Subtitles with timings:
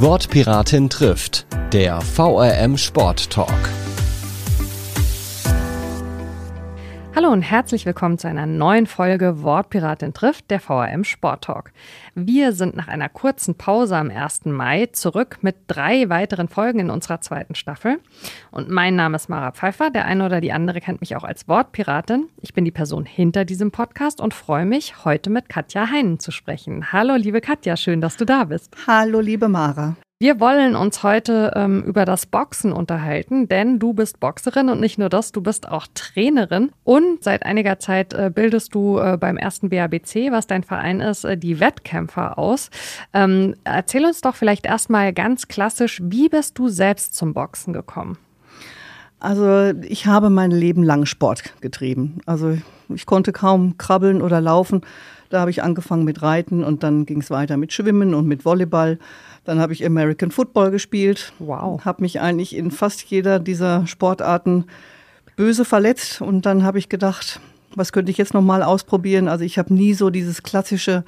[0.00, 3.87] Wortpiratin trifft, der VRM Sport Talk.
[7.18, 11.72] Hallo und herzlich willkommen zu einer neuen Folge Wortpiratin trifft, der VRM Sport Talk.
[12.14, 14.44] Wir sind nach einer kurzen Pause am 1.
[14.44, 17.98] Mai zurück mit drei weiteren Folgen in unserer zweiten Staffel.
[18.52, 19.90] Und mein Name ist Mara Pfeiffer.
[19.90, 22.28] Der eine oder die andere kennt mich auch als Wortpiratin.
[22.40, 26.30] Ich bin die Person hinter diesem Podcast und freue mich, heute mit Katja Heinen zu
[26.30, 26.92] sprechen.
[26.92, 28.76] Hallo, liebe Katja, schön, dass du da bist.
[28.86, 29.96] Hallo, liebe Mara.
[30.20, 34.98] Wir wollen uns heute ähm, über das Boxen unterhalten, denn du bist Boxerin und nicht
[34.98, 39.36] nur das, du bist auch Trainerin und seit einiger Zeit äh, bildest du äh, beim
[39.36, 42.70] ersten BABC, was dein Verein ist, äh, die Wettkämpfer aus.
[43.14, 48.18] Ähm, erzähl uns doch vielleicht erstmal ganz klassisch, wie bist du selbst zum Boxen gekommen?
[49.20, 52.18] Also ich habe mein Leben lang Sport getrieben.
[52.26, 52.56] Also
[52.94, 54.82] ich konnte kaum krabbeln oder laufen.
[55.30, 58.44] Da habe ich angefangen mit Reiten und dann ging es weiter mit Schwimmen und mit
[58.44, 58.98] Volleyball.
[59.44, 61.32] Dann habe ich American Football gespielt.
[61.38, 61.84] Wow.
[61.84, 64.64] Habe mich eigentlich in fast jeder dieser Sportarten
[65.36, 66.20] böse verletzt.
[66.20, 67.40] Und dann habe ich gedacht,
[67.74, 69.28] was könnte ich jetzt nochmal ausprobieren?
[69.28, 71.04] Also ich habe nie so dieses klassische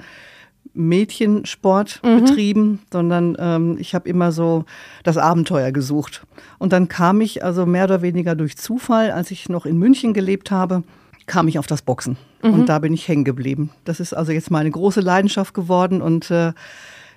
[0.73, 2.23] Mädchensport mhm.
[2.23, 4.65] betrieben, sondern ähm, ich habe immer so
[5.03, 6.25] das Abenteuer gesucht.
[6.59, 10.13] Und dann kam ich also mehr oder weniger durch Zufall, als ich noch in München
[10.13, 10.83] gelebt habe,
[11.25, 12.17] kam ich auf das Boxen.
[12.41, 12.53] Mhm.
[12.53, 13.71] Und da bin ich hängen geblieben.
[13.83, 16.53] Das ist also jetzt meine große Leidenschaft geworden und äh,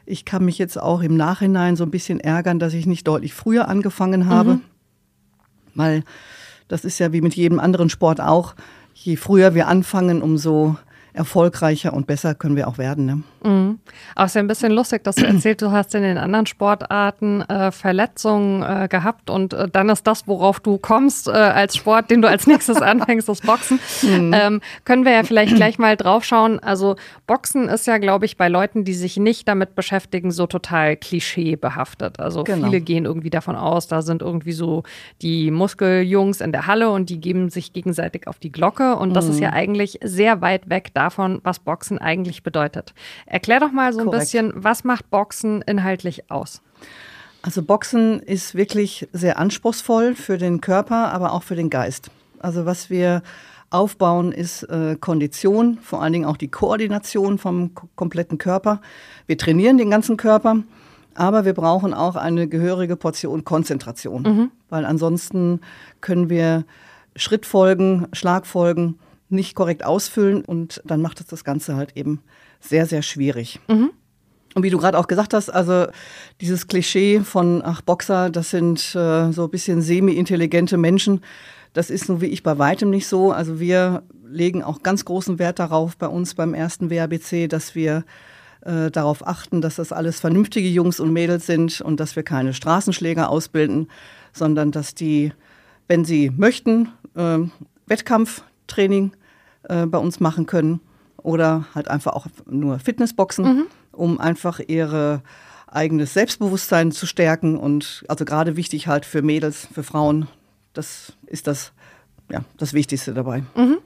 [0.06, 3.32] ich kann mich jetzt auch im Nachhinein so ein bisschen ärgern, dass ich nicht deutlich
[3.32, 4.60] früher angefangen habe, mhm.
[5.74, 6.04] weil
[6.68, 8.54] das ist ja wie mit jedem anderen Sport auch.
[8.94, 10.76] Je früher wir anfangen, umso
[11.12, 13.06] erfolgreicher und besser können wir auch werden.
[13.06, 13.22] Ne?
[13.44, 13.78] Mhm.
[14.14, 16.46] Aber es ist ja ein bisschen lustig, dass du erzählt, du hast in den anderen
[16.46, 21.76] Sportarten äh, Verletzungen äh, gehabt und äh, dann ist das, worauf du kommst äh, als
[21.76, 23.78] Sport, den du als nächstes anfängst, das Boxen.
[24.02, 24.32] Mhm.
[24.34, 26.58] Ähm, können wir ja vielleicht gleich mal drauf schauen.
[26.60, 30.96] Also Boxen ist ja, glaube ich, bei Leuten, die sich nicht damit beschäftigen, so total
[30.96, 32.20] klischeebehaftet.
[32.20, 32.68] Also genau.
[32.68, 34.82] viele gehen irgendwie davon aus, da sind irgendwie so
[35.20, 39.26] die Muskeljungs in der Halle und die geben sich gegenseitig auf die Glocke und das
[39.26, 39.30] mhm.
[39.32, 42.94] ist ja eigentlich sehr weit weg davon, was Boxen eigentlich bedeutet.
[43.34, 44.22] Erklär doch mal so ein Korrekt.
[44.22, 46.62] bisschen, was macht Boxen inhaltlich aus?
[47.42, 52.12] Also Boxen ist wirklich sehr anspruchsvoll für den Körper, aber auch für den Geist.
[52.38, 53.24] Also was wir
[53.70, 58.80] aufbauen, ist äh, Kondition, vor allen Dingen auch die Koordination vom kompletten Körper.
[59.26, 60.62] Wir trainieren den ganzen Körper,
[61.16, 64.50] aber wir brauchen auch eine gehörige Portion Konzentration, mhm.
[64.70, 65.60] weil ansonsten
[66.00, 66.66] können wir
[67.16, 72.20] Schrittfolgen, Schlagfolgen nicht korrekt ausfüllen und dann macht es das Ganze halt eben
[72.64, 73.60] sehr, sehr schwierig.
[73.68, 73.90] Mhm.
[74.54, 75.86] Und wie du gerade auch gesagt hast, also
[76.40, 81.20] dieses Klischee von, ach, Boxer, das sind äh, so ein bisschen semi-intelligente Menschen,
[81.72, 83.32] das ist nur wie ich bei weitem nicht so.
[83.32, 88.04] Also wir legen auch ganz großen Wert darauf bei uns beim ersten WABC, dass wir
[88.60, 92.54] äh, darauf achten, dass das alles vernünftige Jungs und Mädels sind und dass wir keine
[92.54, 93.88] Straßenschläger ausbilden,
[94.32, 95.32] sondern dass die,
[95.88, 97.38] wenn sie möchten, äh,
[97.86, 99.12] Wettkampftraining
[99.66, 100.80] bei uns machen können
[101.24, 103.66] oder halt einfach auch nur Fitnessboxen, mhm.
[103.90, 105.22] um einfach ihre
[105.66, 110.28] eigenes Selbstbewusstsein zu stärken und also gerade wichtig halt für Mädels, für Frauen,
[110.74, 111.72] das ist das
[112.30, 113.42] ja, das Wichtigste dabei.
[113.54, 113.78] Mhm.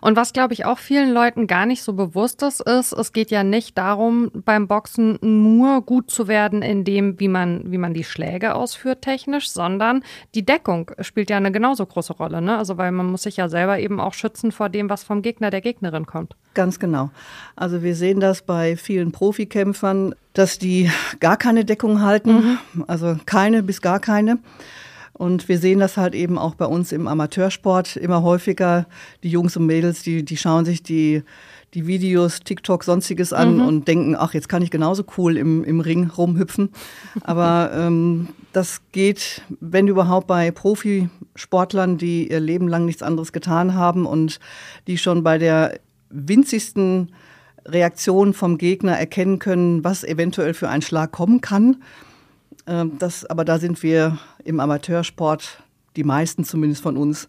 [0.00, 3.30] Und was, glaube ich, auch vielen Leuten gar nicht so bewusst ist, ist, es geht
[3.30, 7.94] ja nicht darum, beim Boxen nur gut zu werden in dem, wie man, wie man
[7.94, 10.02] die Schläge ausführt technisch, sondern
[10.34, 12.42] die Deckung spielt ja eine genauso große Rolle.
[12.42, 12.56] Ne?
[12.56, 15.50] Also, weil man muss sich ja selber eben auch schützen vor dem, was vom Gegner,
[15.50, 16.36] der Gegnerin kommt.
[16.54, 17.10] Ganz genau.
[17.54, 20.90] Also wir sehen das bei vielen Profikämpfern, dass die
[21.20, 22.84] gar keine Deckung halten, mhm.
[22.86, 24.38] also keine bis gar keine.
[25.16, 28.86] Und wir sehen das halt eben auch bei uns im Amateursport immer häufiger.
[29.22, 31.22] Die Jungs und Mädels, die, die schauen sich die,
[31.72, 33.66] die Videos, TikTok, sonstiges an mhm.
[33.66, 36.70] und denken, ach, jetzt kann ich genauso cool im, im Ring rumhüpfen.
[37.22, 43.74] Aber ähm, das geht, wenn überhaupt, bei Profisportlern, die ihr Leben lang nichts anderes getan
[43.74, 44.38] haben und
[44.86, 45.78] die schon bei der
[46.10, 47.12] winzigsten
[47.66, 51.82] Reaktion vom Gegner erkennen können, was eventuell für ein Schlag kommen kann.
[52.66, 55.62] Ähm, das, aber da sind wir im Amateursport,
[55.96, 57.28] die meisten zumindest von uns,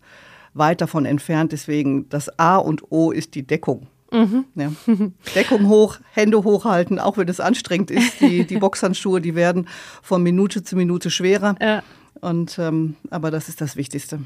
[0.53, 1.51] weit davon entfernt.
[1.51, 3.87] Deswegen das A und O ist die Deckung.
[4.11, 4.45] Mhm.
[4.55, 4.71] Ja.
[5.35, 8.21] Deckung hoch, Hände hochhalten, auch wenn es anstrengend ist.
[8.21, 9.67] Die, die Boxhandschuhe, die werden
[10.01, 11.55] von Minute zu Minute schwerer.
[11.61, 11.83] Ja.
[12.21, 14.19] Und, ähm, aber das ist das Wichtigste.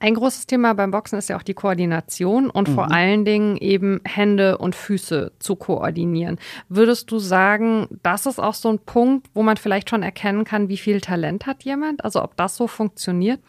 [0.00, 2.74] Ein großes Thema beim Boxen ist ja auch die Koordination und mhm.
[2.74, 6.38] vor allen Dingen eben Hände und Füße zu koordinieren.
[6.68, 10.68] Würdest du sagen, das ist auch so ein Punkt, wo man vielleicht schon erkennen kann,
[10.68, 12.04] wie viel Talent hat jemand?
[12.04, 13.40] Also ob das so funktioniert?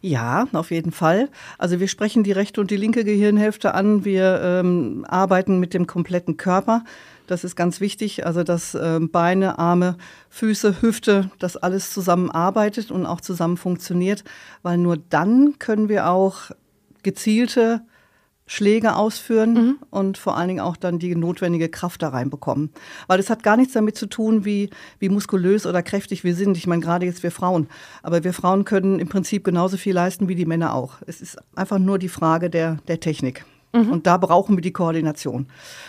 [0.00, 1.30] Ja, auf jeden Fall.
[1.58, 4.04] Also wir sprechen die rechte und die linke Gehirnhälfte an.
[4.04, 6.84] Wir ähm, arbeiten mit dem kompletten Körper.
[7.26, 9.96] Das ist ganz wichtig, also dass äh, Beine, Arme,
[10.28, 14.24] Füße, Hüfte, das alles zusammenarbeitet und auch zusammen funktioniert,
[14.62, 16.50] weil nur dann können wir auch
[17.02, 17.82] gezielte
[18.46, 19.78] Schläge ausführen mhm.
[19.90, 22.70] und vor allen Dingen auch dann die notwendige Kraft da reinbekommen.
[23.06, 24.68] Weil es hat gar nichts damit zu tun, wie,
[24.98, 26.58] wie muskulös oder kräftig wir sind.
[26.58, 27.68] Ich meine, gerade jetzt wir Frauen.
[28.02, 30.96] Aber wir Frauen können im Prinzip genauso viel leisten wie die Männer auch.
[31.06, 33.46] Es ist einfach nur die Frage der, der Technik.
[33.72, 33.90] Mhm.
[33.90, 35.46] Und da brauchen wir die Koordination.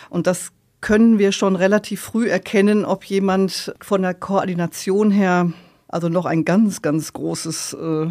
[0.10, 0.54] Und das
[0.86, 5.52] können wir schon relativ früh erkennen, ob jemand von der Koordination her
[5.88, 8.08] also noch ein ganz, ganz großes äh,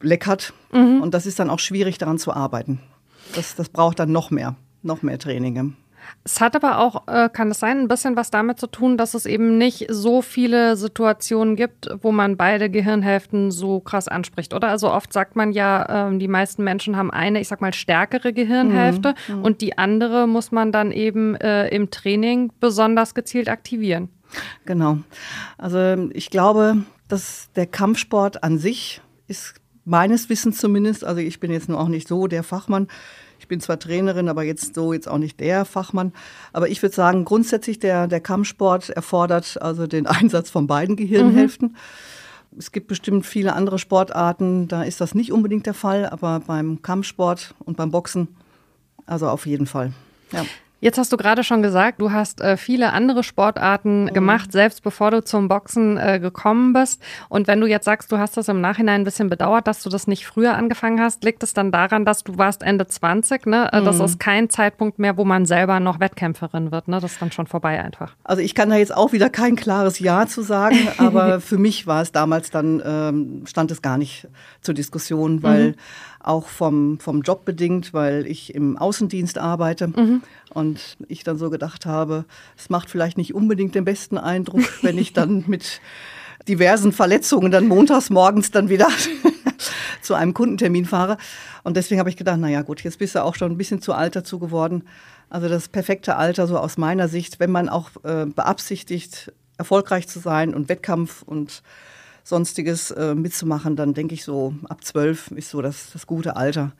[0.00, 0.54] Leck hat.
[0.72, 1.02] Mhm.
[1.02, 2.80] Und das ist dann auch schwierig, daran zu arbeiten.
[3.34, 5.76] Das, das braucht dann noch mehr, noch mehr Training.
[6.24, 9.14] Es hat aber auch, äh, kann es sein, ein bisschen was damit zu tun, dass
[9.14, 14.68] es eben nicht so viele Situationen gibt, wo man beide Gehirnhälften so krass anspricht, oder?
[14.68, 18.32] Also oft sagt man ja, äh, die meisten Menschen haben eine, ich sag mal, stärkere
[18.32, 19.36] Gehirnhälfte mhm.
[19.36, 19.42] mhm.
[19.42, 24.08] und die andere muss man dann eben äh, im Training besonders gezielt aktivieren.
[24.64, 24.98] Genau.
[25.58, 29.54] Also ich glaube, dass der Kampfsport an sich ist
[29.84, 32.88] meines Wissens zumindest, also ich bin jetzt nur auch nicht so der Fachmann,
[33.44, 36.14] ich bin zwar Trainerin, aber jetzt so jetzt auch nicht der Fachmann.
[36.54, 41.68] Aber ich würde sagen, grundsätzlich der, der Kampfsport erfordert also den Einsatz von beiden Gehirnhälften.
[41.68, 42.58] Mhm.
[42.58, 46.80] Es gibt bestimmt viele andere Sportarten, da ist das nicht unbedingt der Fall, aber beim
[46.80, 48.28] Kampfsport und beim Boxen,
[49.04, 49.92] also auf jeden Fall.
[50.32, 50.46] Ja.
[50.84, 54.12] Jetzt hast du gerade schon gesagt, du hast äh, viele andere Sportarten mhm.
[54.12, 57.00] gemacht, selbst bevor du zum Boxen äh, gekommen bist.
[57.30, 59.88] Und wenn du jetzt sagst, du hast das im Nachhinein ein bisschen bedauert, dass du
[59.88, 63.70] das nicht früher angefangen hast, liegt es dann daran, dass du warst Ende 20, ne?
[63.72, 63.86] Äh, mhm.
[63.86, 67.00] Das ist kein Zeitpunkt mehr, wo man selber noch Wettkämpferin wird, ne?
[67.00, 68.14] Das ist dann schon vorbei einfach.
[68.22, 71.86] Also ich kann da jetzt auch wieder kein klares Ja zu sagen, aber für mich
[71.86, 74.28] war es damals dann, ähm, stand es gar nicht
[74.60, 75.74] zur Diskussion, weil mhm
[76.24, 80.22] auch vom, vom Job bedingt, weil ich im Außendienst arbeite mhm.
[80.74, 82.24] Und ich dann so gedacht habe,
[82.56, 85.80] es macht vielleicht nicht unbedingt den besten Eindruck, wenn ich dann mit
[86.48, 88.88] diversen Verletzungen dann montags morgens dann wieder
[90.02, 91.16] zu einem Kundentermin fahre.
[91.62, 93.92] Und deswegen habe ich gedacht, naja gut, jetzt bist du auch schon ein bisschen zu
[93.92, 94.84] alt dazu geworden.
[95.30, 100.18] Also das perfekte Alter, so aus meiner Sicht, wenn man auch äh, beabsichtigt, erfolgreich zu
[100.18, 101.62] sein und Wettkampf und
[102.24, 106.72] sonstiges äh, mitzumachen, dann denke ich so, ab zwölf ist so das, das gute Alter.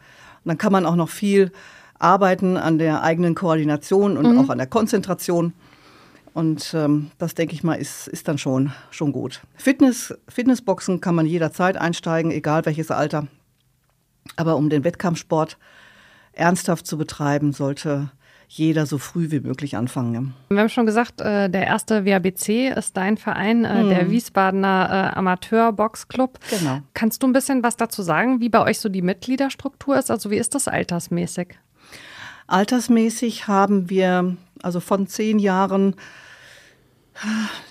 [0.45, 1.53] Und dann kann man auch noch viel
[1.99, 4.39] arbeiten an der eigenen Koordination und mhm.
[4.39, 5.53] auch an der Konzentration.
[6.35, 9.41] Und ähm, das, denke ich mal, ist, ist dann schon, schon gut.
[9.55, 13.29] Fitness, Fitnessboxen kann man jederzeit einsteigen, egal welches Alter.
[14.37, 15.57] Aber um den Wettkampfsport
[16.33, 18.11] ernsthaft zu betreiben, sollte
[18.49, 20.35] jeder so früh wie möglich anfangen.
[20.49, 23.89] Wir haben schon gesagt, äh, der erste WABC ist dein Verein, hm.
[23.89, 26.39] der Wiesbadener äh, Amateur-Boxclub.
[26.51, 26.81] Genau.
[26.95, 30.11] Kannst du ein bisschen was dazu sagen, wie bei euch so die Mitgliederstruktur ist?
[30.11, 31.59] Also wie ist das altersmäßig?
[32.47, 35.95] Altersmäßig haben wir also von zehn Jahren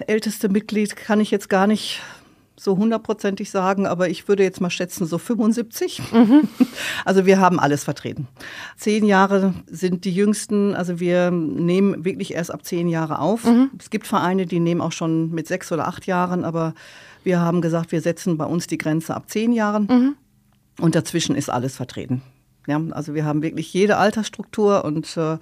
[0.08, 2.02] älteste Mitglied kann ich jetzt gar nicht
[2.56, 6.02] so hundertprozentig sagen, aber ich würde jetzt mal schätzen, so 75.
[6.12, 6.48] Mhm.
[7.06, 8.28] Also wir haben alles vertreten.
[8.78, 13.44] Zehn Jahre sind die jüngsten, also wir nehmen wirklich erst ab zehn Jahre auf.
[13.44, 13.72] Mhm.
[13.78, 16.74] Es gibt Vereine, die nehmen auch schon mit sechs oder acht Jahren, aber
[17.24, 20.16] wir haben gesagt, wir setzen bei uns die Grenze ab zehn Jahren mhm.
[20.80, 22.22] und dazwischen ist alles vertreten.
[22.68, 25.38] Ja, also wir haben wirklich jede Altersstruktur und äh,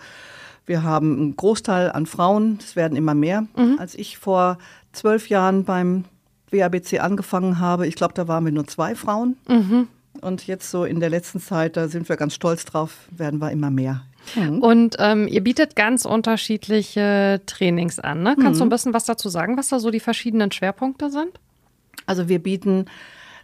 [0.65, 3.45] wir haben einen Großteil an Frauen, es werden immer mehr.
[3.55, 3.77] Mhm.
[3.79, 4.57] Als ich vor
[4.91, 6.05] zwölf Jahren beim
[6.51, 9.37] WABC angefangen habe, ich glaube, da waren wir nur zwei Frauen.
[9.47, 9.87] Mhm.
[10.21, 13.51] Und jetzt so in der letzten Zeit, da sind wir ganz stolz drauf, werden wir
[13.51, 14.03] immer mehr.
[14.35, 14.59] Mhm.
[14.59, 18.21] Und ähm, ihr bietet ganz unterschiedliche Trainings an.
[18.21, 18.35] Ne?
[18.35, 18.59] Kannst mhm.
[18.59, 21.39] du ein bisschen was dazu sagen, was da so die verschiedenen Schwerpunkte sind?
[22.05, 22.85] Also wir bieten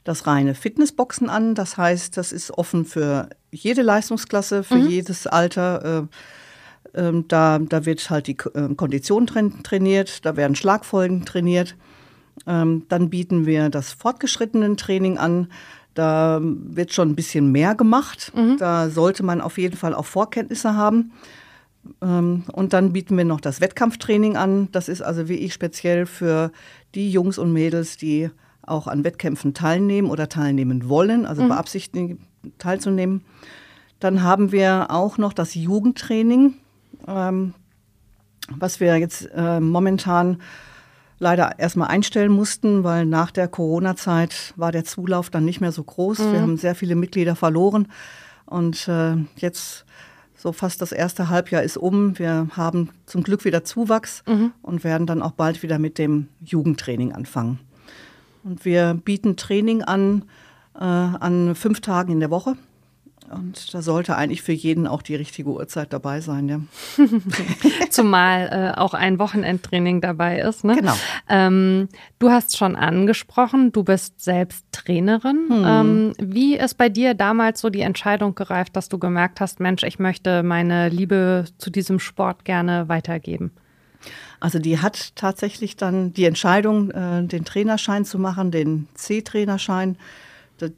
[0.08, 1.54] das reine Fitnessboxen an.
[1.54, 4.88] Das heißt, das ist offen für jede Leistungsklasse, für mhm.
[4.88, 6.08] jedes Alter.
[6.94, 11.76] Äh, äh, da, da wird halt die äh, Kondition trainiert, da werden Schlagfolgen trainiert.
[12.46, 15.50] Ähm, dann bieten wir das fortgeschrittenen Training an.
[15.94, 18.32] Da wird schon ein bisschen mehr gemacht.
[18.36, 18.58] Mhm.
[18.58, 21.12] Da sollte man auf jeden Fall auch Vorkenntnisse haben.
[22.02, 24.70] Ähm, und dann bieten wir noch das Wettkampftraining an.
[24.72, 26.52] Das ist also wirklich speziell für
[26.96, 28.30] die Jungs und Mädels, die
[28.67, 31.50] auch an Wettkämpfen teilnehmen oder teilnehmen wollen, also mhm.
[31.50, 32.19] beabsichtigen
[32.57, 33.24] teilzunehmen.
[34.00, 36.53] Dann haben wir auch noch das Jugendtraining,
[37.07, 37.53] ähm,
[38.55, 40.38] was wir jetzt äh, momentan
[41.19, 45.83] leider erstmal einstellen mussten, weil nach der Corona-Zeit war der Zulauf dann nicht mehr so
[45.83, 46.19] groß.
[46.19, 46.31] Mhm.
[46.31, 47.88] Wir haben sehr viele Mitglieder verloren
[48.45, 49.86] und äh, jetzt
[50.36, 52.19] so fast das erste Halbjahr ist um.
[52.19, 54.51] Wir haben zum Glück wieder Zuwachs mhm.
[54.62, 57.59] und werden dann auch bald wieder mit dem Jugendtraining anfangen.
[58.44, 60.24] Und wir bieten Training an
[60.79, 62.56] äh, an fünf Tagen in der Woche.
[63.29, 66.62] Und da sollte eigentlich für jeden auch die richtige Uhrzeit dabei sein, ja.
[67.89, 70.63] Zumal äh, auch ein Wochenendtraining dabei ist.
[70.63, 70.77] Ne?
[70.77, 70.94] Genau.
[71.27, 71.89] Ähm,
[72.20, 75.48] du hast schon angesprochen, du bist selbst Trainerin.
[75.50, 75.63] Hm.
[75.65, 79.84] Ähm, wie ist bei dir damals so die Entscheidung gereift, dass du gemerkt hast, Mensch,
[79.84, 83.51] ich möchte meine Liebe zu diesem Sport gerne weitergeben?
[84.39, 89.98] Also die hat tatsächlich dann die Entscheidung, äh, den Trainerschein zu machen, den C-Trainerschein,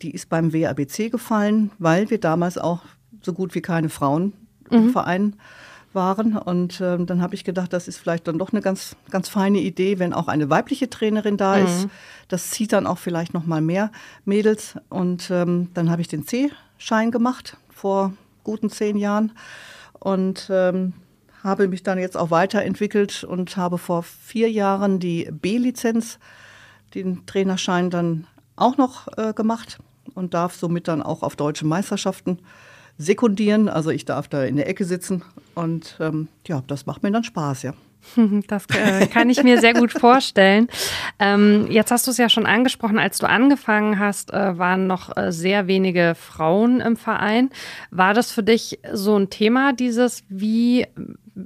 [0.02, 2.82] die ist beim WABC gefallen, weil wir damals auch
[3.22, 4.34] so gut wie keine Frauen
[4.70, 4.90] im mhm.
[4.92, 5.36] Verein
[5.94, 6.38] waren.
[6.38, 9.60] Und äh, dann habe ich gedacht, das ist vielleicht dann doch eine ganz, ganz feine
[9.60, 11.66] Idee, wenn auch eine weibliche Trainerin da mhm.
[11.66, 11.88] ist.
[12.28, 13.92] Das zieht dann auch vielleicht noch mal mehr
[14.26, 14.76] Mädels.
[14.90, 18.14] Und ähm, dann habe ich den C-Schein gemacht vor
[18.44, 19.32] guten zehn Jahren
[20.00, 20.94] und ähm,
[21.44, 26.20] habe mich dann jetzt auch weiterentwickelt und habe vor vier Jahren die B-Lizenz,
[26.94, 29.80] den Trainerschein dann auch noch äh, gemacht
[30.16, 32.40] und darf somit dann auch auf deutsche Meisterschaften
[32.98, 33.70] sekundieren.
[33.70, 35.24] Also ich darf da in der Ecke sitzen
[35.56, 37.74] und ähm, ja, das macht mir dann Spaß, ja.
[38.48, 40.68] Das äh, kann ich mir sehr gut vorstellen.
[41.20, 45.16] Ähm, jetzt hast du es ja schon angesprochen, als du angefangen hast, äh, waren noch
[45.16, 47.50] äh, sehr wenige Frauen im Verein.
[47.92, 50.88] War das für dich so ein Thema, dieses, wie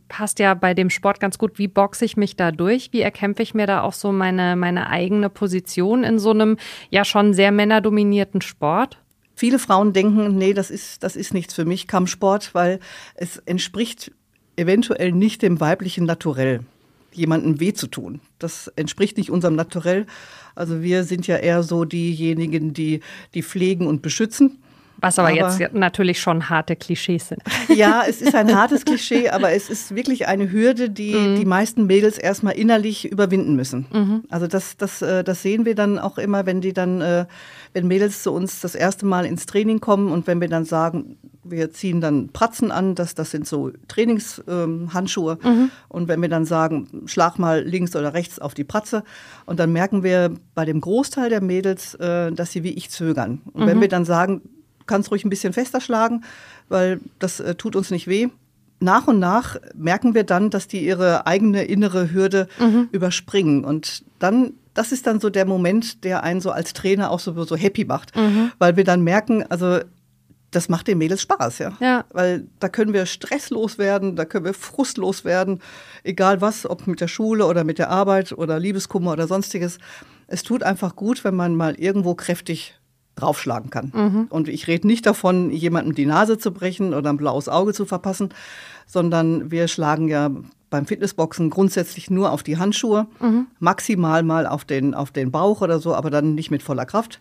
[0.07, 2.89] passt ja bei dem Sport ganz gut, wie boxe ich mich da durch?
[2.91, 6.57] Wie erkämpfe ich mir da auch so meine, meine eigene Position in so einem
[6.89, 8.99] ja schon sehr männerdominierten Sport?
[9.35, 12.79] Viele Frauen denken, nee, das ist, das ist nichts für mich, Kampfsport, weil
[13.15, 14.11] es entspricht
[14.55, 16.61] eventuell nicht dem weiblichen Naturell,
[17.11, 18.21] jemandem weh zu tun.
[18.37, 20.05] Das entspricht nicht unserem Naturell.
[20.55, 22.99] Also wir sind ja eher so diejenigen, die,
[23.33, 24.59] die pflegen und beschützen.
[25.03, 27.41] Was aber, aber, jetzt natürlich schon harte Klischees sind.
[27.73, 31.35] Ja, es ist ein hartes Klischee, aber es ist wirklich eine Hürde, die mhm.
[31.37, 33.87] die meisten Mädels erstmal innerlich überwinden müssen.
[33.91, 34.23] Mhm.
[34.29, 37.25] Also das, das, äh, das sehen wir dann auch immer, wenn die dann, äh,
[37.73, 41.17] wenn Mädels zu uns das erste Mal ins Training kommen und wenn wir dann sagen,
[41.43, 45.37] wir ziehen dann Pratzen an, das, das sind so Trainingshandschuhe.
[45.43, 45.71] Ähm, mhm.
[45.89, 49.03] Und wenn wir dann sagen, schlag mal links oder rechts auf die Pratze,
[49.45, 53.41] und dann merken wir bei dem Großteil der Mädels, äh, dass sie wie ich zögern.
[53.51, 53.81] Und wenn mhm.
[53.81, 54.41] wir dann sagen,
[54.85, 56.23] kannst ruhig ein bisschen fester schlagen,
[56.69, 58.29] weil das äh, tut uns nicht weh.
[58.79, 62.89] Nach und nach merken wir dann, dass die ihre eigene innere Hürde mhm.
[62.91, 63.63] überspringen.
[63.63, 67.41] Und dann, das ist dann so der Moment, der einen so als Trainer auch so,
[67.45, 68.15] so happy macht.
[68.15, 68.51] Mhm.
[68.59, 69.79] Weil wir dann merken, also
[70.51, 71.73] das macht den Mädels Spaß, ja?
[71.79, 72.05] ja.
[72.11, 75.61] Weil da können wir stresslos werden, da können wir frustlos werden,
[76.03, 79.79] egal was, ob mit der Schule oder mit der Arbeit oder Liebeskummer oder sonstiges.
[80.27, 82.75] Es tut einfach gut, wenn man mal irgendwo kräftig
[83.15, 83.91] draufschlagen kann.
[83.93, 84.27] Mhm.
[84.29, 87.85] Und ich rede nicht davon, jemandem die Nase zu brechen oder ein blaues Auge zu
[87.85, 88.29] verpassen,
[88.85, 90.31] sondern wir schlagen ja
[90.69, 93.47] beim Fitnessboxen grundsätzlich nur auf die Handschuhe, mhm.
[93.59, 97.19] maximal mal auf den, auf den Bauch oder so, aber dann nicht mit voller Kraft.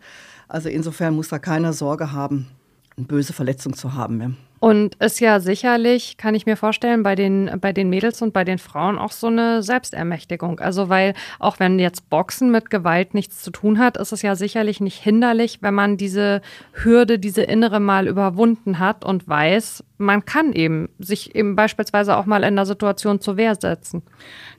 [0.48, 2.48] Also insofern muss da keiner Sorge haben,
[2.96, 4.20] eine böse Verletzung zu haben.
[4.20, 4.30] Ja.
[4.62, 8.44] Und ist ja sicherlich, kann ich mir vorstellen, bei den, bei den Mädels und bei
[8.44, 10.60] den Frauen auch so eine Selbstermächtigung.
[10.60, 14.36] Also, weil auch wenn jetzt Boxen mit Gewalt nichts zu tun hat, ist es ja
[14.36, 16.42] sicherlich nicht hinderlich, wenn man diese
[16.74, 22.26] Hürde, diese innere mal überwunden hat und weiß, man kann eben sich eben beispielsweise auch
[22.26, 24.02] mal in der Situation zur Wehr setzen.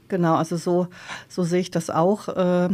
[0.10, 0.88] Genau, also so,
[1.30, 2.28] so sehe ich das auch.
[2.28, 2.70] Äh,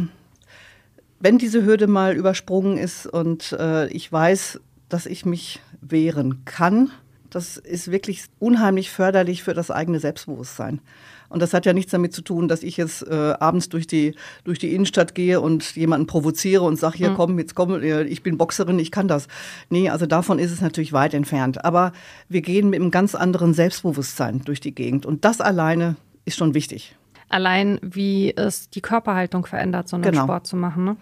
[1.20, 4.58] wenn diese Hürde mal übersprungen ist und äh, ich weiß,
[4.90, 6.90] dass ich mich wehren kann,
[7.30, 10.80] das ist wirklich unheimlich förderlich für das eigene Selbstbewusstsein.
[11.28, 14.16] Und das hat ja nichts damit zu tun, dass ich jetzt äh, abends durch die,
[14.42, 17.14] durch die Innenstadt gehe und jemanden provoziere und sage, hier mhm.
[17.14, 19.28] komm, jetzt komm, äh, ich bin Boxerin, ich kann das.
[19.68, 21.64] Nee, also davon ist es natürlich weit entfernt.
[21.64, 21.92] Aber
[22.28, 25.06] wir gehen mit einem ganz anderen Selbstbewusstsein durch die Gegend.
[25.06, 25.94] Und das alleine
[26.24, 26.96] ist schon wichtig
[27.30, 30.24] allein wie es die Körperhaltung verändert, so einen genau.
[30.24, 30.84] Sport zu machen.
[30.84, 30.96] Ne?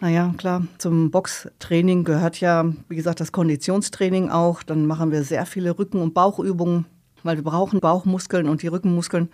[0.00, 4.62] Naja, klar, zum Boxtraining gehört ja, wie gesagt, das Konditionstraining auch.
[4.62, 6.86] Dann machen wir sehr viele Rücken- und Bauchübungen,
[7.22, 9.28] weil wir brauchen Bauchmuskeln und die Rückenmuskeln.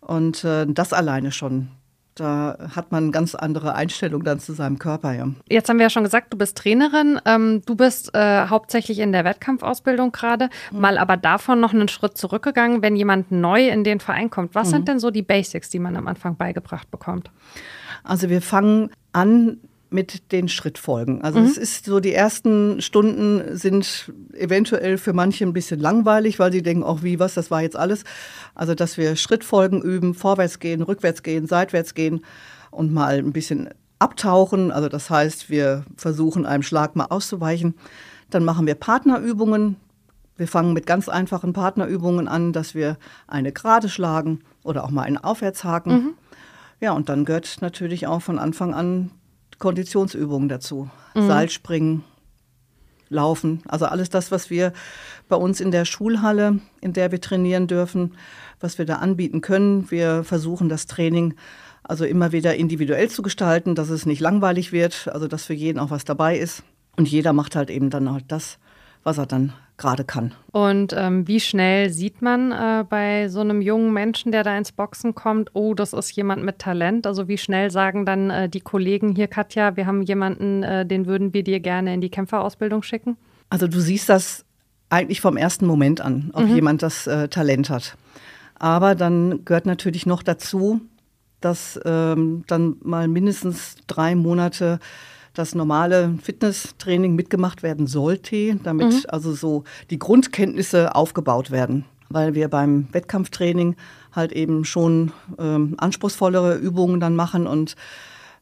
[0.00, 1.68] Und äh, das alleine schon
[2.14, 5.12] da hat man eine ganz andere Einstellung dann zu seinem Körper.
[5.14, 5.28] Ja.
[5.48, 7.20] Jetzt haben wir ja schon gesagt, du bist Trainerin.
[7.24, 10.80] Ähm, du bist äh, hauptsächlich in der Wettkampfausbildung gerade, mhm.
[10.80, 14.54] mal aber davon noch einen Schritt zurückgegangen, wenn jemand neu in den Verein kommt.
[14.54, 14.72] Was mhm.
[14.72, 17.30] sind denn so die Basics, die man am Anfang beigebracht bekommt?
[18.04, 19.58] Also wir fangen an
[19.92, 21.22] mit den Schrittfolgen.
[21.22, 21.46] Also mhm.
[21.46, 26.62] es ist so, die ersten Stunden sind eventuell für manche ein bisschen langweilig, weil sie
[26.62, 28.04] denken, auch wie, was, das war jetzt alles.
[28.54, 32.24] Also dass wir Schrittfolgen üben, vorwärts gehen, rückwärts gehen, seitwärts gehen
[32.70, 33.68] und mal ein bisschen
[33.98, 34.72] abtauchen.
[34.72, 37.74] Also das heißt, wir versuchen einem Schlag mal auszuweichen.
[38.30, 39.76] Dann machen wir Partnerübungen.
[40.36, 42.96] Wir fangen mit ganz einfachen Partnerübungen an, dass wir
[43.28, 45.92] eine Gerade schlagen oder auch mal einen Aufwärtshaken.
[45.92, 46.14] Mhm.
[46.80, 49.12] Ja, und dann gehört natürlich auch von Anfang an
[49.62, 50.90] Konditionsübungen dazu.
[51.14, 51.28] Mhm.
[51.28, 52.04] Seilspringen,
[53.08, 53.62] Laufen.
[53.68, 54.72] Also alles das, was wir
[55.28, 58.14] bei uns in der Schulhalle, in der wir trainieren dürfen,
[58.58, 59.88] was wir da anbieten können.
[59.90, 61.34] Wir versuchen das Training
[61.84, 65.78] also immer wieder individuell zu gestalten, dass es nicht langweilig wird, also dass für jeden
[65.78, 66.64] auch was dabei ist.
[66.96, 68.58] Und jeder macht halt eben dann halt das,
[69.04, 70.32] was er dann gerade kann.
[70.52, 74.72] Und ähm, wie schnell sieht man äh, bei so einem jungen Menschen, der da ins
[74.72, 77.06] Boxen kommt, oh, das ist jemand mit Talent?
[77.06, 81.06] Also wie schnell sagen dann äh, die Kollegen hier, Katja, wir haben jemanden, äh, den
[81.06, 83.16] würden wir dir gerne in die Kämpferausbildung schicken?
[83.50, 84.44] Also du siehst das
[84.88, 86.54] eigentlich vom ersten Moment an, ob mhm.
[86.54, 87.96] jemand das äh, Talent hat.
[88.58, 90.80] Aber dann gehört natürlich noch dazu,
[91.40, 94.78] dass ähm, dann mal mindestens drei Monate
[95.34, 99.02] das normale Fitnesstraining mitgemacht werden sollte, damit mhm.
[99.08, 101.84] also so die Grundkenntnisse aufgebaut werden.
[102.08, 103.76] Weil wir beim Wettkampftraining
[104.12, 107.74] halt eben schon ähm, anspruchsvollere Übungen dann machen und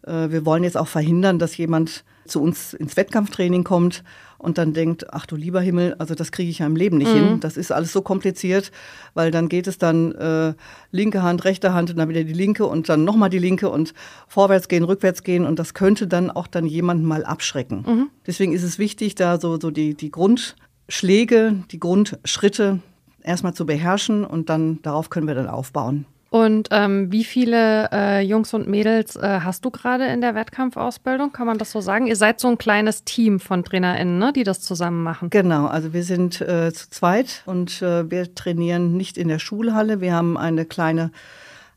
[0.03, 4.03] äh, wir wollen jetzt auch verhindern, dass jemand zu uns ins Wettkampftraining kommt
[4.41, 7.13] und dann denkt, ach du lieber Himmel, also das kriege ich ja im Leben nicht
[7.13, 7.19] mhm.
[7.19, 7.41] hin.
[7.41, 8.73] Das ist alles so kompliziert,
[9.15, 10.55] weil dann geht es dann äh,
[10.91, 13.95] linke Hand, rechte Hand und dann wieder die linke und dann nochmal die linke und
[14.27, 17.85] vorwärts gehen, rückwärts gehen und das könnte dann auch dann jemanden mal abschrecken.
[17.87, 18.11] Mhm.
[18.27, 22.81] Deswegen ist es wichtig, da so, so die, die Grundschläge, die Grundschritte
[23.23, 26.07] erstmal zu beherrschen und dann darauf können wir dann aufbauen.
[26.31, 31.33] Und ähm, wie viele äh, Jungs und Mädels äh, hast du gerade in der Wettkampfausbildung?
[31.33, 32.07] Kann man das so sagen?
[32.07, 35.31] Ihr seid so ein kleines Team von TrainerInnen, ne, die das zusammen machen.
[35.31, 40.01] Genau, also wir sind äh, zu zweit und äh, wir trainieren nicht in der Schulhalle.
[40.01, 41.11] Wir haben eine kleine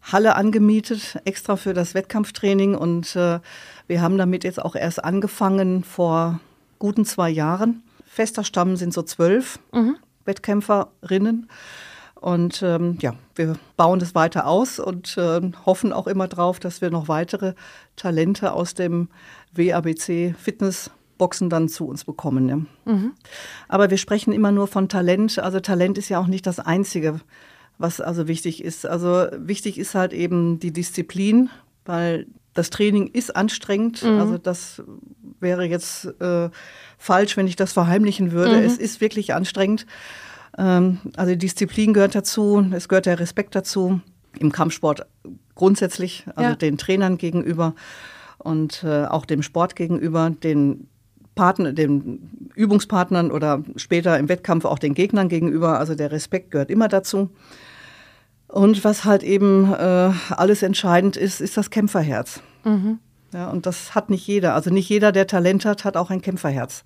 [0.04, 2.76] Halle angemietet, extra für das Wettkampftraining.
[2.76, 3.40] Und äh,
[3.88, 6.40] wir haben damit jetzt auch erst angefangen vor
[6.78, 7.82] guten zwei Jahren.
[8.06, 9.96] Fester Stamm sind so zwölf mhm.
[10.26, 11.50] Wettkämpferinnen.
[12.24, 16.80] Und ähm, ja, wir bauen das weiter aus und äh, hoffen auch immer drauf, dass
[16.80, 17.54] wir noch weitere
[17.98, 19.10] Talente aus dem
[19.52, 22.48] WABC Fitnessboxen dann zu uns bekommen.
[22.48, 22.94] Ja.
[22.94, 23.12] Mhm.
[23.68, 25.38] Aber wir sprechen immer nur von Talent.
[25.38, 27.20] Also Talent ist ja auch nicht das Einzige,
[27.78, 28.86] was also wichtig ist.
[28.86, 31.50] Also wichtig ist halt eben die Disziplin,
[31.84, 34.02] weil das Training ist anstrengend.
[34.02, 34.20] Mhm.
[34.22, 34.82] Also das
[35.42, 36.50] wäre jetzt äh,
[36.98, 38.60] falsch, wenn ich das verheimlichen würde.
[38.60, 38.64] Mhm.
[38.64, 39.86] Es ist wirklich anstrengend.
[40.58, 44.02] Ähm, also Disziplin gehört dazu, es gehört der Respekt dazu,
[44.40, 45.06] im Kampfsport
[45.56, 46.56] grundsätzlich, also ja.
[46.56, 47.76] den Trainern gegenüber
[48.40, 50.88] und äh, auch dem Sport gegenüber, den
[51.36, 55.80] Partner, den Übungspartnern oder später im Wettkampf auch den Gegnern gegenüber.
[55.80, 57.30] Also der Respekt gehört immer dazu.
[58.48, 62.42] Und was halt eben äh, alles entscheidend ist, ist das Kämpferherz.
[62.64, 63.00] Mhm.
[63.34, 64.54] Ja, und das hat nicht jeder.
[64.54, 66.84] Also nicht jeder, der Talent hat, hat auch ein Kämpferherz.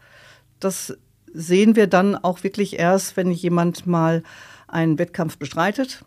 [0.61, 0.97] Das
[1.37, 4.23] sehen wir dann auch wirklich erst, wenn jemand mal
[4.67, 6.03] einen Wettkampf bestreitet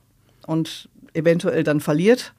[0.46, 2.34] und eventuell dann verliert,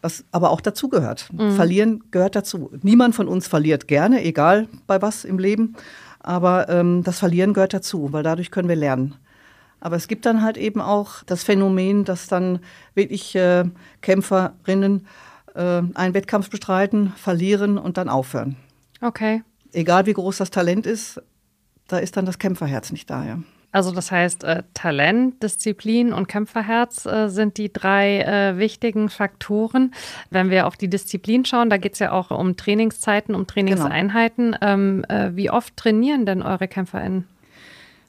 [0.00, 1.28] was aber auch dazu gehört.
[1.32, 1.52] Mhm.
[1.52, 2.70] Verlieren gehört dazu.
[2.82, 5.74] Niemand von uns verliert gerne, egal bei was im Leben,
[6.20, 9.16] aber ähm, das Verlieren gehört dazu, weil dadurch können wir lernen.
[9.80, 12.60] Aber es gibt dann halt eben auch das Phänomen, dass dann
[12.94, 13.64] wirklich äh,
[14.00, 15.06] Kämpferinnen
[15.54, 18.56] äh, einen Wettkampf bestreiten, verlieren und dann aufhören.
[19.00, 19.42] Okay.
[19.72, 21.20] Egal wie groß das Talent ist,
[21.88, 23.38] da ist dann das Kämpferherz nicht da, ja.
[23.70, 29.92] Also das heißt, äh, Talent, Disziplin und Kämpferherz äh, sind die drei äh, wichtigen Faktoren.
[30.30, 34.52] Wenn wir auf die Disziplin schauen, da geht es ja auch um Trainingszeiten, um Trainingseinheiten.
[34.52, 34.66] Genau.
[34.66, 37.24] Ähm, äh, wie oft trainieren denn eure KämpferInnen?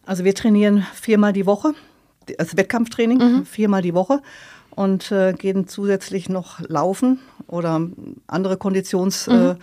[0.06, 1.74] Also wir trainieren viermal die Woche,
[2.38, 3.46] also Wettkampftraining, mhm.
[3.46, 4.22] viermal die Woche
[4.72, 7.82] und äh, gehen zusätzlich noch laufen oder
[8.28, 9.58] andere Konditions- mhm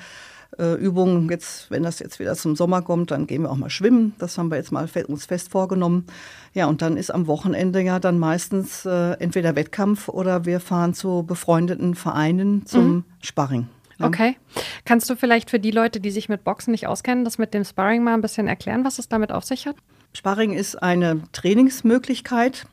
[0.59, 1.29] äh, Übungen.
[1.29, 4.15] Jetzt, wenn das jetzt wieder zum Sommer kommt, dann gehen wir auch mal schwimmen.
[4.19, 6.07] Das haben wir jetzt mal fe uns fest vorgenommen.
[6.55, 10.95] Ja, und dann ist am Wochenende ja dann meistens äh, entweder Wettkampf oder wir fahren
[10.95, 13.05] zu befreundeten Vereinen zum mhm.
[13.21, 13.69] Sparring.
[13.99, 14.07] Ja.
[14.07, 14.37] Okay.
[14.85, 17.65] Kannst du vielleicht für die Leute, die sich mit Boxen nicht auskennen, das mit dem
[17.65, 19.77] Sparring mal ein bisschen erklären, was es damit auf sich hat?
[20.13, 22.67] Sparring ist eine Trainingsmöglichkeit.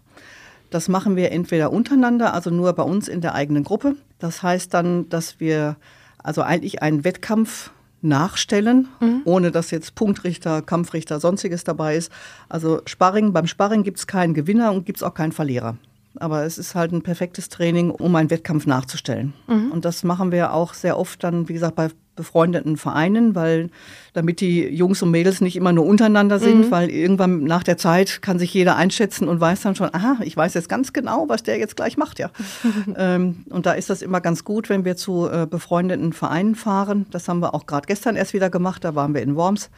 [0.70, 3.96] Das machen wir entweder untereinander, also nur bei uns in der eigenen Gruppe.
[4.20, 5.78] Das heißt dann, dass wir
[6.24, 9.22] also eigentlich einen Wettkampf nachstellen, mhm.
[9.26, 12.12] ohne dass jetzt Punktrichter, Kampfrichter, sonstiges dabei ist.
[12.50, 15.78] Also Sparring, beim Sparring gibt es keinen Gewinner und gibt es auch keinen Verlierer.
[16.18, 19.34] Aber es ist halt ein perfektes Training, um einen Wettkampf nachzustellen.
[19.48, 19.72] Mhm.
[19.72, 23.70] Und das machen wir auch sehr oft dann, wie gesagt, bei befreundeten Vereinen, weil
[24.14, 26.72] damit die Jungs und Mädels nicht immer nur untereinander sind, mhm.
[26.72, 30.38] weil irgendwann nach der Zeit kann sich jeder einschätzen und weiß dann schon, aha, ich
[30.38, 32.30] weiß jetzt ganz genau, was der jetzt gleich macht, ja.
[32.96, 37.08] ähm, und da ist das immer ganz gut, wenn wir zu äh, befreundeten Vereinen fahren.
[37.12, 39.70] Das haben wir auch gerade gestern erst wieder gemacht, da waren wir in Worms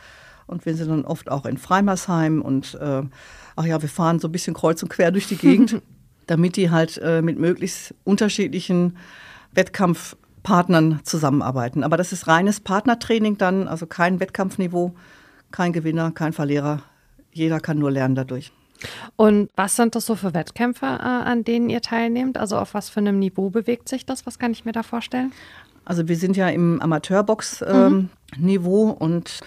[0.48, 3.04] und wir sind dann oft auch in Freimersheim und äh,
[3.56, 5.82] ach ja, wir fahren so ein bisschen kreuz und quer durch die Gegend,
[6.28, 8.98] damit die halt äh, mit möglichst unterschiedlichen
[9.54, 11.84] Wettkampf Partnern zusammenarbeiten.
[11.84, 14.94] Aber das ist reines Partnertraining dann, also kein Wettkampfniveau,
[15.52, 16.84] kein Gewinner, kein Verlierer.
[17.34, 18.52] Jeder kann nur lernen dadurch.
[19.16, 22.38] Und was sind das so für Wettkämpfe, äh, an denen ihr teilnehmt?
[22.38, 24.28] Also auf was für einem Niveau bewegt sich das?
[24.28, 25.34] Was kann ich mir da vorstellen?
[25.84, 28.94] Also wir sind ja im Amateurbox-Niveau mhm.
[28.94, 29.40] und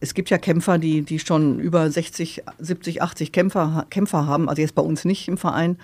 [0.00, 4.48] es gibt ja Kämpfer, die, die schon über 60, 70, 80 Kämpfer, Kämpfer haben.
[4.48, 5.78] Also jetzt bei uns nicht im Verein.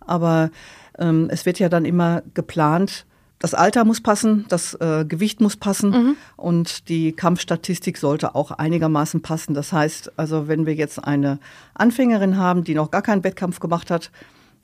[0.00, 0.50] Aber
[0.98, 3.06] ähm, es wird ja dann immer geplant,
[3.38, 6.16] das Alter muss passen, das äh, Gewicht muss passen mhm.
[6.36, 9.54] und die Kampfstatistik sollte auch einigermaßen passen.
[9.54, 11.38] Das heißt, also wenn wir jetzt eine
[11.74, 14.10] Anfängerin haben, die noch gar keinen Wettkampf gemacht hat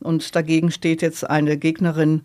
[0.00, 2.22] und dagegen steht jetzt eine Gegnerin,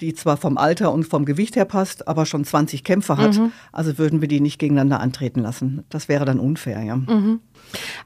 [0.00, 3.52] die zwar vom Alter und vom Gewicht her passt, aber schon 20 Kämpfe hat, mhm.
[3.72, 5.84] also würden wir die nicht gegeneinander antreten lassen.
[5.88, 6.96] Das wäre dann unfair, ja.
[6.96, 7.40] Mhm.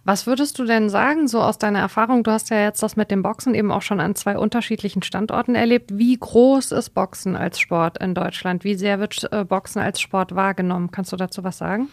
[0.05, 2.23] Was würdest du denn sagen, so aus deiner Erfahrung?
[2.25, 5.55] Du hast ja jetzt das mit dem Boxen eben auch schon an zwei unterschiedlichen Standorten
[5.55, 5.97] erlebt.
[5.97, 8.65] Wie groß ist Boxen als Sport in Deutschland?
[8.65, 10.91] Wie sehr wird äh, Boxen als Sport wahrgenommen?
[10.91, 11.89] Kannst du dazu was sagen?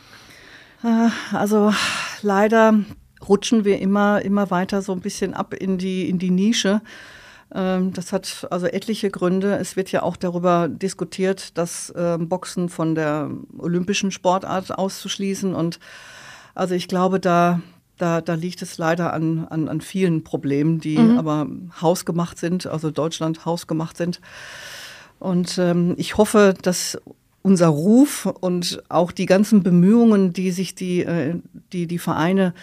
[0.83, 1.73] Äh, also
[2.21, 2.79] leider
[3.27, 6.81] rutschen wir immer, immer weiter so ein bisschen ab in die, in die Nische.
[7.53, 9.57] Ähm, das hat also etliche Gründe.
[9.57, 15.53] Es wird ja auch darüber diskutiert, das ähm, Boxen von der olympischen Sportart auszuschließen.
[15.53, 15.79] Und
[16.55, 17.61] also ich glaube, da,
[17.97, 21.17] da, da liegt es leider an, an, an vielen Problemen, die mhm.
[21.17, 21.47] aber
[21.81, 24.21] hausgemacht sind, also Deutschland hausgemacht sind.
[25.19, 26.97] Und ähm, ich hoffe, dass
[27.43, 31.35] unser Ruf und auch die ganzen Bemühungen, die sich die, äh,
[31.73, 32.53] die, die Vereine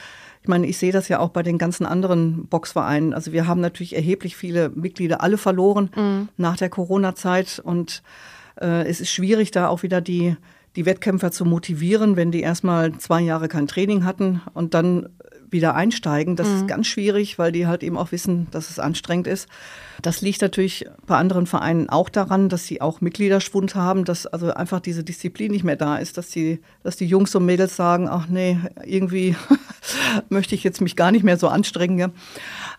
[0.48, 3.12] ich meine, ich sehe das ja auch bei den ganzen anderen Boxvereinen.
[3.12, 6.28] Also wir haben natürlich erheblich viele Mitglieder alle verloren mhm.
[6.38, 8.02] nach der Corona-Zeit und
[8.58, 10.36] äh, es ist schwierig, da auch wieder die,
[10.74, 15.10] die Wettkämpfer zu motivieren, wenn die erstmal zwei Jahre kein Training hatten und dann
[15.50, 16.36] wieder einsteigen.
[16.36, 16.56] Das mhm.
[16.56, 19.48] ist ganz schwierig, weil die halt eben auch wissen, dass es anstrengend ist.
[20.02, 24.52] Das liegt natürlich bei anderen Vereinen auch daran, dass sie auch Mitgliederschwund haben, dass also
[24.54, 28.08] einfach diese Disziplin nicht mehr da ist, dass die, dass die Jungs und Mädels sagen,
[28.08, 29.34] ach nee, irgendwie
[30.28, 32.12] möchte ich jetzt mich gar nicht mehr so anstrengen.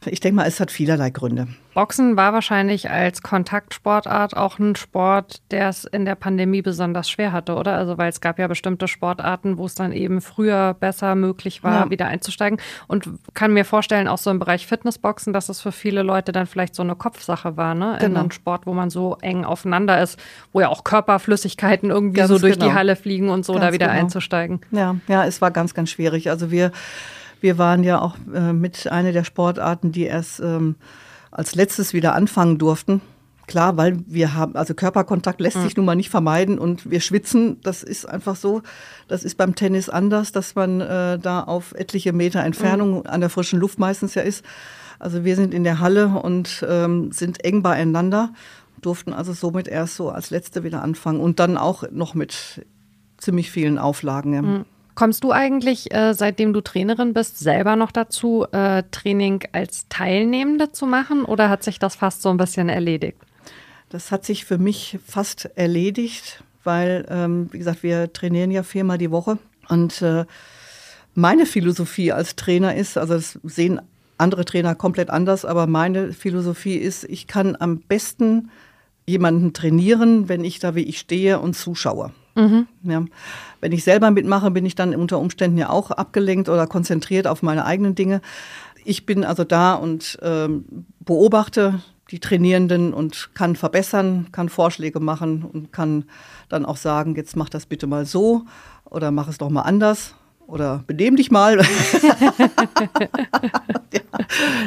[0.06, 1.48] Ich denke mal, es hat vielerlei Gründe.
[1.74, 7.32] Boxen war wahrscheinlich als Kontaktsportart auch ein Sport, der es in der Pandemie besonders schwer
[7.32, 7.76] hatte, oder?
[7.76, 11.86] Also weil es gab ja bestimmte Sportarten, wo es dann eben früher besser möglich war,
[11.86, 11.90] ja.
[11.90, 12.59] wieder einzusteigen.
[12.88, 16.48] Und kann mir vorstellen, auch so im Bereich Fitnessboxen, dass es für viele Leute dann
[16.48, 17.94] vielleicht so eine Kopfsache war, ne?
[17.94, 18.20] In genau.
[18.22, 20.20] einem Sport, wo man so eng aufeinander ist,
[20.54, 22.68] wo ja auch Körperflüssigkeiten irgendwie ganz so durch genau.
[22.68, 24.00] die Halle fliegen und so ganz da wieder genau.
[24.00, 24.62] einzusteigen.
[24.72, 26.30] Ja, ja, es war ganz, ganz schwierig.
[26.30, 26.72] Also wir
[27.42, 30.76] wir waren ja auch äh, mit einer der Sportarten, die erst ähm,
[31.32, 33.02] als letztes wieder anfangen durften.
[33.50, 37.60] Klar, weil wir haben, also Körperkontakt lässt sich nun mal nicht vermeiden und wir schwitzen,
[37.64, 38.62] das ist einfach so.
[39.08, 43.32] Das ist beim Tennis anders, dass man äh, da auf etliche Meter Entfernung an der
[43.32, 44.46] frischen Luft meistens ja ist.
[45.00, 48.34] Also wir sind in der Halle und ähm, sind eng beieinander,
[48.82, 52.64] durften also somit erst so als Letzte wieder anfangen und dann auch noch mit
[53.18, 54.34] ziemlich vielen Auflagen.
[54.36, 54.42] Ja.
[54.44, 54.66] Mhm.
[54.94, 60.72] Kommst du eigentlich, äh, seitdem du Trainerin bist, selber noch dazu, äh, Training als Teilnehmende
[60.72, 63.18] zu machen oder hat sich das fast so ein bisschen erledigt?
[63.90, 68.98] Das hat sich für mich fast erledigt, weil, ähm, wie gesagt, wir trainieren ja viermal
[68.98, 70.26] die Woche und äh,
[71.16, 73.82] meine Philosophie als Trainer ist, also das sehen
[74.18, 78.52] andere Trainer komplett anders, aber meine Philosophie ist, ich kann am besten
[79.08, 82.12] jemanden trainieren, wenn ich da wie ich stehe und zuschaue.
[82.36, 82.68] Mhm.
[82.84, 83.06] Ja.
[83.60, 87.42] Wenn ich selber mitmache, bin ich dann unter Umständen ja auch abgelenkt oder konzentriert auf
[87.42, 88.22] meine eigenen Dinge.
[88.86, 95.44] Ich bin also da und ähm, beobachte die Trainierenden und kann verbessern, kann Vorschläge machen
[95.44, 96.06] und kann
[96.50, 98.44] dann auch sagen, jetzt mach das bitte mal so
[98.86, 100.16] oder mach es doch mal anders
[100.50, 101.58] oder benehm dich mal.
[103.94, 104.02] ja.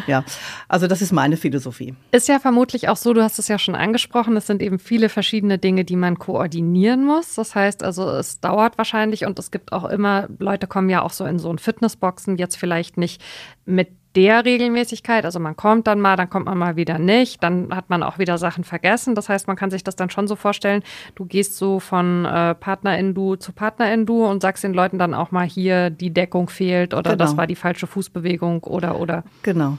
[0.07, 0.25] ja,
[0.69, 1.95] also das ist meine Philosophie.
[2.13, 5.09] Ist ja vermutlich auch so, du hast es ja schon angesprochen, es sind eben viele
[5.09, 7.35] verschiedene Dinge, die man koordinieren muss.
[7.35, 11.13] Das heißt also, es dauert wahrscheinlich und es gibt auch immer, Leute kommen ja auch
[11.13, 13.21] so in so ein Fitnessboxen, jetzt vielleicht nicht
[13.65, 15.25] mit der Regelmäßigkeit.
[15.25, 18.19] Also man kommt dann mal, dann kommt man mal wieder nicht, dann hat man auch
[18.19, 19.15] wieder Sachen vergessen.
[19.15, 20.83] Das heißt, man kann sich das dann schon so vorstellen,
[21.15, 25.47] du gehst so von äh, Partner-in-Du zu Partner-in-Du und sagst den Leuten dann auch mal
[25.47, 27.25] hier, die Deckung fehlt oder genau.
[27.25, 29.25] das war die falsche Fußbewegung oder oder.
[29.43, 29.79] Genau.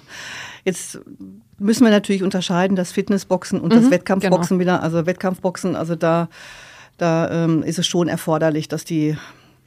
[0.63, 0.99] Jetzt
[1.59, 4.73] müssen wir natürlich unterscheiden, das Fitnessboxen und mhm, das Wettkampfboxen genau.
[4.73, 4.83] wieder.
[4.83, 6.29] Also Wettkampfboxen, also da,
[6.97, 9.17] da ähm, ist es schon erforderlich, dass die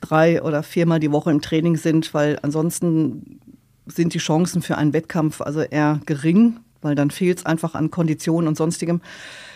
[0.00, 3.40] drei oder viermal die Woche im Training sind, weil ansonsten
[3.86, 7.90] sind die Chancen für einen Wettkampf also eher gering, weil dann fehlt es einfach an
[7.90, 9.00] Konditionen und sonstigem.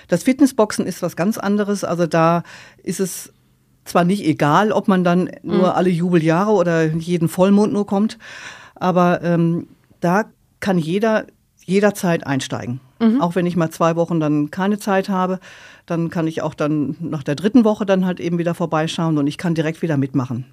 [0.09, 1.85] Das Fitnessboxen ist was ganz anderes.
[1.85, 2.43] Also da
[2.83, 3.33] ist es
[3.85, 5.65] zwar nicht egal, ob man dann nur mhm.
[5.65, 8.19] alle Jubeljahre oder jeden Vollmond nur kommt,
[8.75, 9.69] aber ähm,
[10.01, 10.27] da
[10.61, 11.27] kann jeder
[11.71, 12.81] jederzeit einsteigen.
[12.99, 13.21] Mhm.
[13.21, 15.41] Auch wenn ich mal zwei Wochen dann keine Zeit habe,
[15.87, 19.27] dann kann ich auch dann nach der dritten Woche dann halt eben wieder vorbeischauen und
[19.27, 20.45] ich kann direkt wieder mitmachen.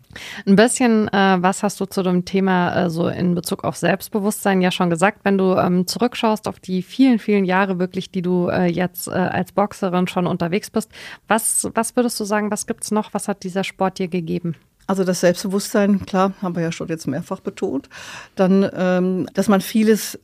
[0.46, 4.62] Ein bisschen, äh, was hast du zu dem Thema äh, so in Bezug auf Selbstbewusstsein
[4.62, 8.48] ja schon gesagt, wenn du ähm, zurückschaust auf die vielen, vielen Jahre wirklich, die du
[8.48, 10.92] äh, jetzt äh, als Boxerin schon unterwegs bist,
[11.28, 14.56] was, was würdest du sagen, was gibt es noch, was hat dieser Sport dir gegeben?
[14.88, 17.90] Also das Selbstbewusstsein, klar, haben wir ja schon jetzt mehrfach betont.
[18.36, 20.18] Dann, ähm, dass man vieles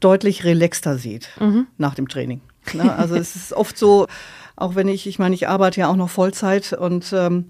[0.00, 1.66] deutlich relaxter sieht mhm.
[1.78, 2.40] nach dem Training.
[2.72, 2.94] Ne?
[2.96, 4.06] Also es ist oft so,
[4.56, 7.46] auch wenn ich, ich meine, ich arbeite ja auch noch Vollzeit und ähm,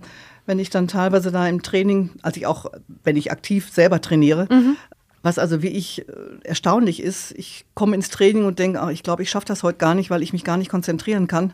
[0.46, 2.66] wenn ich dann teilweise da im Training, also ich auch,
[3.02, 4.76] wenn ich aktiv selber trainiere, mhm.
[5.22, 6.12] was also wie ich äh,
[6.44, 9.78] erstaunlich ist, ich komme ins Training und denke, oh, ich glaube, ich schaffe das heute
[9.78, 11.52] gar nicht, weil ich mich gar nicht konzentrieren kann.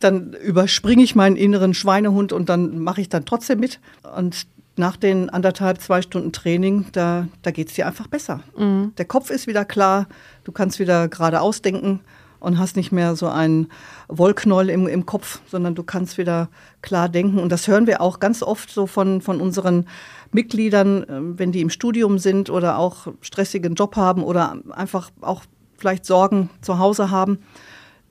[0.00, 3.80] Dann überspringe ich meinen inneren Schweinehund und dann mache ich dann trotzdem mit.
[4.16, 4.46] Und
[4.78, 8.40] nach den anderthalb, zwei Stunden Training, da, da geht es dir einfach besser.
[8.56, 8.92] Mhm.
[8.96, 10.06] Der Kopf ist wieder klar,
[10.44, 12.00] du kannst wieder geradeaus denken
[12.40, 13.68] und hast nicht mehr so einen
[14.08, 16.48] Wollknoll im, im Kopf, sondern du kannst wieder
[16.82, 17.38] klar denken.
[17.38, 19.86] Und das hören wir auch ganz oft so von, von unseren
[20.32, 25.42] Mitgliedern, ähm, wenn die im Studium sind oder auch stressigen Job haben oder einfach auch
[25.76, 27.38] vielleicht Sorgen zu Hause haben.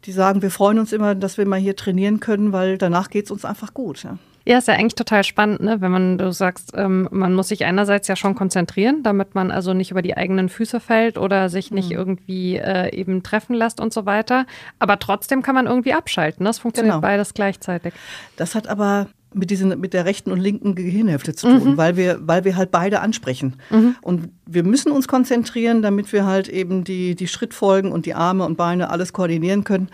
[0.05, 3.25] Die sagen, wir freuen uns immer, dass wir mal hier trainieren können, weil danach geht
[3.25, 4.03] es uns einfach gut.
[4.03, 4.17] Ja.
[4.47, 5.81] Ja, ist ja eigentlich total spannend, ne?
[5.81, 9.73] wenn man, du sagst, ähm, man muss sich einerseits ja schon konzentrieren, damit man also
[9.73, 11.97] nicht über die eigenen Füße fällt oder sich nicht mhm.
[11.97, 14.45] irgendwie äh, eben treffen lässt und so weiter.
[14.79, 16.45] Aber trotzdem kann man irgendwie abschalten.
[16.45, 17.01] Das funktioniert genau.
[17.01, 17.93] beides gleichzeitig.
[18.37, 21.77] Das hat aber mit, diesen, mit der rechten und linken Gehirnhälfte zu tun, mhm.
[21.77, 23.57] weil, wir, weil wir halt beide ansprechen.
[23.69, 23.97] Mhm.
[24.01, 28.45] Und wir müssen uns konzentrieren, damit wir halt eben die, die Schrittfolgen und die Arme
[28.45, 29.89] und Beine alles koordinieren können.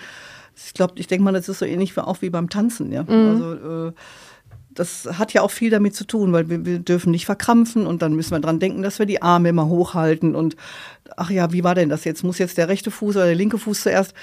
[0.55, 2.91] Ich glaube, ich denke mal, das ist so ähnlich auch wie beim Tanzen.
[2.91, 3.01] Ja?
[3.01, 3.29] Mhm.
[3.31, 3.53] Also,
[3.87, 3.91] äh,
[4.75, 8.01] das hat ja auch viel damit zu tun, weil wir, wir, dürfen nicht verkrampfen und
[8.01, 10.55] dann müssen wir dran denken, dass wir die Arme immer hochhalten und
[11.17, 12.23] ach ja, wie war denn das jetzt?
[12.23, 14.13] Muss jetzt der rechte Fuß oder der linke Fuß zuerst?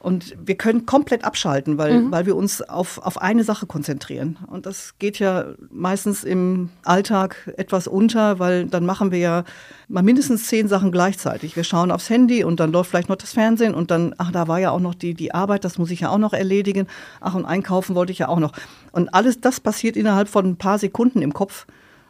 [0.00, 2.10] Und wir können komplett abschalten, weil, mhm.
[2.10, 4.38] weil wir uns auf, auf eine Sache konzentrieren.
[4.46, 9.44] Und das geht ja meistens im Alltag etwas unter, weil dann machen wir ja
[9.88, 11.54] mal mindestens zehn Sachen gleichzeitig.
[11.54, 14.48] Wir schauen aufs Handy und dann läuft vielleicht noch das Fernsehen und dann, ach, da
[14.48, 16.86] war ja auch noch die, die Arbeit, das muss ich ja auch noch erledigen.
[17.20, 18.52] Ach, und einkaufen wollte ich ja auch noch.
[18.92, 21.66] Und alles das passiert innerhalb von ein paar Sekunden im Kopf.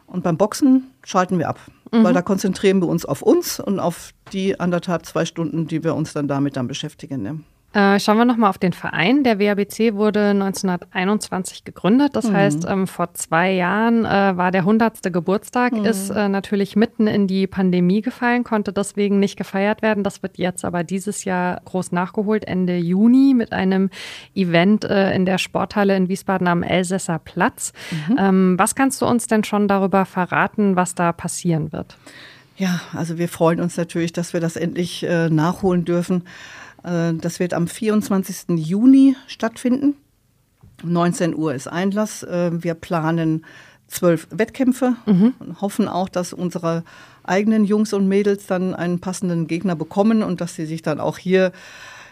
[0.07, 1.59] Und beim Boxen schalten wir ab,
[1.91, 2.05] mhm.
[2.05, 5.93] weil da konzentrieren wir uns auf uns und auf die anderthalb, zwei Stunden, die wir
[5.93, 7.21] uns dann damit dann beschäftigen.
[7.21, 7.41] Ne?
[7.73, 9.23] Äh, schauen wir nochmal auf den Verein.
[9.23, 12.15] Der WABC wurde 1921 gegründet.
[12.17, 12.33] Das mhm.
[12.33, 15.13] heißt, ähm, vor zwei Jahren äh, war der 100.
[15.13, 15.85] Geburtstag, mhm.
[15.85, 20.03] ist äh, natürlich mitten in die Pandemie gefallen, konnte deswegen nicht gefeiert werden.
[20.03, 23.89] Das wird jetzt aber dieses Jahr groß nachgeholt, Ende Juni mit einem
[24.35, 27.71] Event äh, in der Sporthalle in Wiesbaden am Elsässer Platz.
[28.09, 28.17] Mhm.
[28.19, 31.95] Ähm, was kannst du uns denn schon darüber verraten, was da passieren wird?
[32.57, 36.23] Ja, also wir freuen uns natürlich, dass wir das endlich äh, nachholen dürfen.
[36.83, 38.57] Äh, das wird am 24.
[38.57, 39.95] Juni stattfinden.
[40.83, 42.23] 19 Uhr ist Einlass.
[42.23, 43.45] Äh, wir planen
[43.87, 45.33] zwölf Wettkämpfe mhm.
[45.39, 46.83] und hoffen auch, dass unsere
[47.23, 51.17] eigenen Jungs und Mädels dann einen passenden Gegner bekommen und dass sie sich dann auch
[51.17, 51.51] hier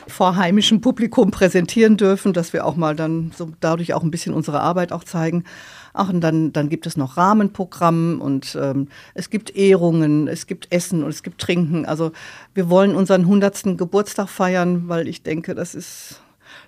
[0.07, 4.33] vor heimischem Publikum präsentieren dürfen, dass wir auch mal dann so dadurch auch ein bisschen
[4.33, 5.45] unsere Arbeit auch zeigen.
[5.93, 10.71] Ach, und dann, dann gibt es noch Rahmenprogramm und ähm, es gibt Ehrungen, es gibt
[10.71, 11.85] Essen und es gibt Trinken.
[11.85, 12.11] Also
[12.53, 13.77] wir wollen unseren 100.
[13.77, 16.21] Geburtstag feiern, weil ich denke, das ist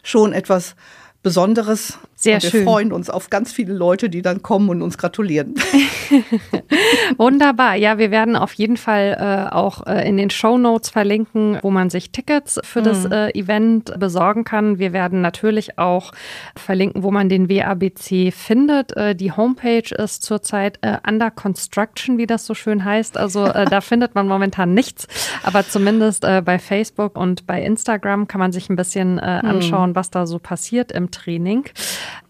[0.04, 0.76] schon etwas
[1.24, 2.00] Besonderes.
[2.22, 2.66] Sehr und wir schön.
[2.66, 5.56] freuen uns auf ganz viele Leute, die dann kommen und uns gratulieren.
[7.18, 7.76] Wunderbar.
[7.76, 11.72] Ja, wir werden auf jeden Fall äh, auch äh, in den Show Notes verlinken, wo
[11.72, 12.84] man sich Tickets für mhm.
[12.84, 14.78] das äh, Event besorgen kann.
[14.78, 16.12] Wir werden natürlich auch
[16.56, 18.96] verlinken, wo man den WABC findet.
[18.96, 23.18] Äh, die Homepage ist zurzeit äh, under construction, wie das so schön heißt.
[23.18, 25.08] Also äh, da findet man momentan nichts,
[25.42, 29.22] aber zumindest bei Facebook und bei Instagram kann man sich ein bisschen mhm.
[29.22, 31.66] anschauen, was da so passiert im Training.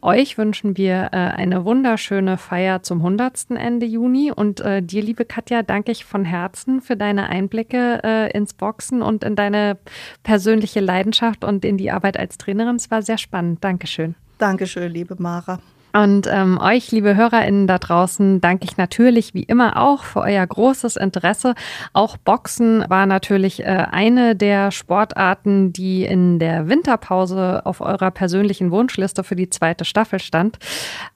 [0.01, 3.51] Euch wünschen wir äh, eine wunderschöne Feier zum 100.
[3.51, 4.31] Ende Juni.
[4.31, 9.01] Und äh, dir, liebe Katja, danke ich von Herzen für deine Einblicke äh, ins Boxen
[9.01, 9.77] und in deine
[10.23, 12.75] persönliche Leidenschaft und in die Arbeit als Trainerin.
[12.75, 13.63] Es war sehr spannend.
[13.63, 14.15] Dankeschön.
[14.37, 15.59] Dankeschön, liebe Mara.
[15.93, 20.45] Und ähm, euch, liebe HörerInnen da draußen, danke ich natürlich wie immer auch für euer
[20.45, 21.55] großes Interesse.
[21.93, 28.71] Auch Boxen war natürlich äh, eine der Sportarten, die in der Winterpause auf eurer persönlichen
[28.71, 30.59] Wunschliste für die zweite Staffel stand.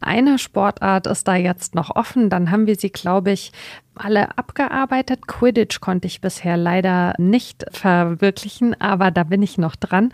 [0.01, 3.51] Eine Sportart ist da jetzt noch offen, dann haben wir sie, glaube ich,
[3.97, 5.27] alle abgearbeitet.
[5.27, 10.11] Quidditch konnte ich bisher leider nicht verwirklichen, aber da bin ich noch dran.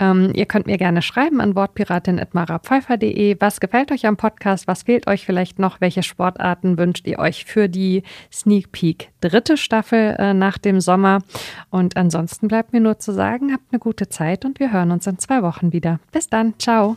[0.00, 3.36] Ähm, ihr könnt mir gerne schreiben an wortpiratin.marapfeifer.de.
[3.40, 4.66] Was gefällt euch am Podcast?
[4.66, 5.80] Was fehlt euch vielleicht noch?
[5.80, 11.20] Welche Sportarten wünscht ihr euch für die Sneak Peek dritte Staffel äh, nach dem Sommer?
[11.70, 15.06] Und ansonsten bleibt mir nur zu sagen, habt eine gute Zeit und wir hören uns
[15.06, 16.00] in zwei Wochen wieder.
[16.12, 16.54] Bis dann.
[16.58, 16.96] Ciao.